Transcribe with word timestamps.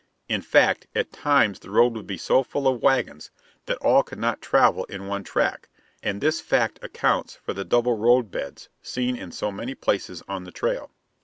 In 0.27 0.41
fact, 0.41 0.87
at 0.95 1.11
times 1.13 1.59
the 1.59 1.69
road 1.69 1.93
would 1.95 2.07
be 2.07 2.17
so 2.17 2.41
full 2.41 2.67
of 2.67 2.81
wagons 2.81 3.29
that 3.67 3.77
all 3.81 4.01
could 4.01 4.17
not 4.17 4.41
travel 4.41 4.83
in 4.85 5.05
one 5.05 5.23
track, 5.23 5.69
and 6.01 6.19
this 6.19 6.41
fact 6.41 6.79
accounts 6.81 7.35
for 7.35 7.53
the 7.53 7.63
double 7.63 7.95
roadbeds 7.95 8.69
seen 8.81 9.15
in 9.15 9.31
so 9.31 9.51
many 9.51 9.75
places 9.75 10.23
on 10.27 10.43
the 10.43 10.51
trail. 10.51 10.89